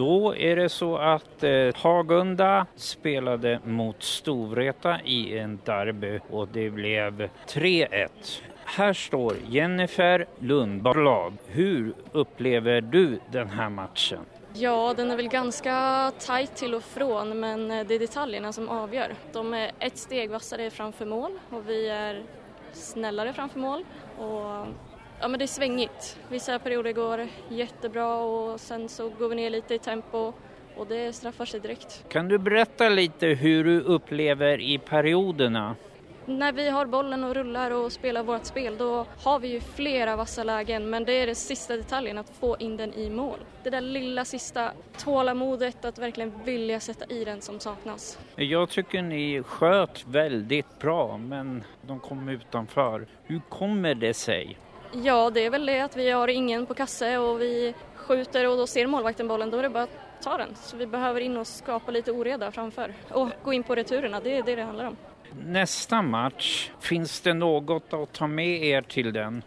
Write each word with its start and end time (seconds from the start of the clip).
Då 0.00 0.36
är 0.36 0.56
det 0.56 0.68
så 0.68 0.96
att 0.96 1.42
eh, 1.42 1.50
Hagunda 1.74 2.66
spelade 2.76 3.60
mot 3.64 4.02
Storvreta 4.02 5.00
i 5.04 5.38
en 5.38 5.58
derby 5.64 6.20
och 6.30 6.48
det 6.48 6.70
blev 6.70 7.28
3-1. 7.46 8.08
Här 8.64 8.92
står 8.92 9.36
Jennifer 9.48 10.26
Lundblad. 10.38 11.36
Hur 11.46 11.94
upplever 12.12 12.80
du 12.80 13.20
den 13.32 13.48
här 13.48 13.68
matchen? 13.68 14.18
Ja, 14.52 14.94
den 14.96 15.10
är 15.10 15.16
väl 15.16 15.28
ganska 15.28 16.12
tajt 16.18 16.56
till 16.56 16.74
och 16.74 16.84
från 16.84 17.40
men 17.40 17.70
eh, 17.70 17.86
det 17.86 17.94
är 17.94 17.98
detaljerna 17.98 18.52
som 18.52 18.68
avgör. 18.68 19.14
De 19.32 19.54
är 19.54 19.70
ett 19.78 19.98
steg 19.98 20.30
vassare 20.30 20.70
framför 20.70 21.06
mål 21.06 21.38
och 21.50 21.68
vi 21.68 21.88
är 21.88 22.22
snällare 22.72 23.32
framför 23.32 23.58
mål. 23.58 23.84
Och 24.18 24.66
Ja 25.20 25.28
men 25.28 25.38
det 25.38 25.44
är 25.44 25.46
svängigt. 25.46 26.18
Vissa 26.28 26.58
perioder 26.58 26.92
går 26.92 27.28
jättebra 27.48 28.16
och 28.16 28.60
sen 28.60 28.88
så 28.88 29.08
går 29.08 29.28
vi 29.28 29.34
ner 29.34 29.50
lite 29.50 29.74
i 29.74 29.78
tempo 29.78 30.32
och 30.76 30.86
det 30.86 31.12
straffar 31.12 31.44
sig 31.44 31.60
direkt. 31.60 32.04
Kan 32.08 32.28
du 32.28 32.38
berätta 32.38 32.88
lite 32.88 33.26
hur 33.26 33.64
du 33.64 33.80
upplever 33.80 34.60
i 34.60 34.78
perioderna? 34.78 35.76
När 36.26 36.52
vi 36.52 36.68
har 36.68 36.86
bollen 36.86 37.24
och 37.24 37.34
rullar 37.34 37.70
och 37.70 37.92
spelar 37.92 38.22
vårt 38.22 38.44
spel 38.44 38.76
då 38.78 39.06
har 39.24 39.38
vi 39.38 39.48
ju 39.48 39.60
flera 39.60 40.16
vassa 40.16 40.44
lägen 40.44 40.90
men 40.90 41.04
det 41.04 41.12
är 41.12 41.26
den 41.26 41.34
sista 41.34 41.76
detaljen 41.76 42.18
att 42.18 42.30
få 42.30 42.56
in 42.58 42.76
den 42.76 42.94
i 42.94 43.10
mål. 43.10 43.38
Det 43.62 43.70
där 43.70 43.80
lilla 43.80 44.24
sista 44.24 44.72
tålamodet 44.98 45.84
att 45.84 45.98
verkligen 45.98 46.32
vilja 46.44 46.80
sätta 46.80 47.04
i 47.14 47.24
den 47.24 47.40
som 47.40 47.60
saknas. 47.60 48.18
Jag 48.36 48.70
tycker 48.70 49.02
ni 49.02 49.42
sköt 49.42 50.06
väldigt 50.06 50.78
bra 50.78 51.18
men 51.18 51.64
de 51.82 52.00
kom 52.00 52.28
utanför. 52.28 53.06
Hur 53.24 53.40
kommer 53.48 53.94
det 53.94 54.14
sig? 54.14 54.58
Ja, 54.92 55.30
det 55.30 55.44
är 55.44 55.50
väl 55.50 55.66
det 55.66 55.80
att 55.80 55.96
vi 55.96 56.10
har 56.10 56.28
ingen 56.28 56.66
på 56.66 56.74
kasse 56.74 57.18
och 57.18 57.40
vi 57.40 57.74
skjuter 57.94 58.48
och 58.48 58.56
då 58.56 58.66
ser 58.66 58.86
målvakten 58.86 59.28
bollen, 59.28 59.50
då 59.50 59.58
är 59.58 59.62
det 59.62 59.68
bara 59.68 59.82
att 59.82 60.22
ta 60.22 60.36
den. 60.36 60.54
Så 60.54 60.76
vi 60.76 60.86
behöver 60.86 61.20
in 61.20 61.36
och 61.36 61.46
skapa 61.46 61.90
lite 61.90 62.12
oreda 62.12 62.50
framför 62.50 62.94
och 63.08 63.28
gå 63.44 63.52
in 63.52 63.62
på 63.62 63.74
returerna, 63.74 64.20
det 64.20 64.36
är 64.36 64.42
det 64.42 64.56
det 64.56 64.62
handlar 64.62 64.84
om. 64.84 64.96
Nästa 65.46 66.02
match, 66.02 66.70
finns 66.80 67.20
det 67.20 67.34
något 67.34 67.92
att 67.92 68.12
ta 68.12 68.26
med 68.26 68.64
er 68.64 68.82
till 68.82 69.12
den? 69.12 69.42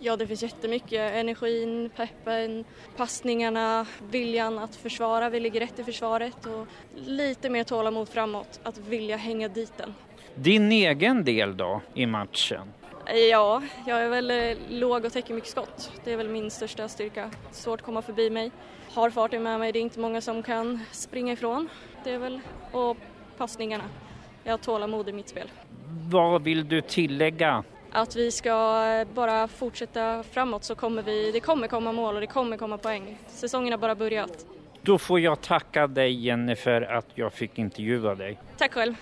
Ja, 0.00 0.16
det 0.16 0.26
finns 0.26 0.42
jättemycket. 0.42 1.14
Energin, 1.14 1.90
peppen, 1.96 2.64
passningarna, 2.96 3.86
viljan 4.10 4.58
att 4.58 4.76
försvara. 4.76 5.30
Vi 5.30 5.40
ligger 5.40 5.60
rätt 5.60 5.78
i 5.78 5.84
försvaret 5.84 6.46
och 6.46 6.66
lite 6.94 7.50
mer 7.50 7.64
tålamod 7.64 8.08
framåt, 8.08 8.60
att 8.62 8.78
vilja 8.78 9.16
hänga 9.16 9.48
dit 9.48 9.72
den. 9.76 9.94
Din 10.34 10.72
egen 10.72 11.24
del 11.24 11.56
då 11.56 11.80
i 11.94 12.06
matchen? 12.06 12.72
Ja, 13.14 13.62
jag 13.86 14.02
är 14.02 14.08
väl 14.08 14.30
eh, 14.30 14.56
låg 14.68 15.04
och 15.04 15.12
täcker 15.12 15.34
mycket 15.34 15.50
skott. 15.50 15.92
Det 16.04 16.12
är 16.12 16.16
väl 16.16 16.28
min 16.28 16.50
största 16.50 16.88
styrka. 16.88 17.30
Svårt 17.50 17.80
att 17.80 17.86
komma 17.86 18.02
förbi 18.02 18.30
mig. 18.30 18.50
Har 18.94 19.10
farten 19.10 19.42
med 19.42 19.58
mig, 19.58 19.72
det 19.72 19.78
är 19.78 19.80
inte 19.80 20.00
många 20.00 20.20
som 20.20 20.42
kan 20.42 20.80
springa 20.90 21.32
ifrån. 21.32 21.68
Det 22.04 22.10
är 22.10 22.18
väl, 22.18 22.40
och 22.72 22.96
passningarna. 23.36 23.84
Jag 24.44 24.52
har 24.52 24.58
tålamod 24.58 25.08
i 25.08 25.12
mitt 25.12 25.28
spel. 25.28 25.50
Vad 26.10 26.42
vill 26.42 26.68
du 26.68 26.80
tillägga? 26.80 27.64
Att 27.92 28.16
vi 28.16 28.30
ska 28.30 28.84
eh, 28.84 29.14
bara 29.14 29.48
fortsätta 29.48 30.22
framåt 30.22 30.64
så 30.64 30.74
kommer 30.74 31.02
vi, 31.02 31.32
det 31.32 31.40
kommer 31.40 31.68
komma 31.68 31.92
mål 31.92 32.14
och 32.14 32.20
det 32.20 32.26
kommer 32.26 32.56
komma 32.56 32.78
poäng. 32.78 33.18
Säsongen 33.26 33.72
har 33.72 33.78
bara 33.78 33.94
börjat. 33.94 34.46
Då 34.82 34.98
får 34.98 35.20
jag 35.20 35.40
tacka 35.40 35.86
dig 35.86 36.26
Jennifer 36.26 36.82
att 36.82 37.06
jag 37.14 37.32
fick 37.32 37.58
intervjua 37.58 38.14
dig. 38.14 38.38
Tack 38.56 38.72
själv. 38.72 38.94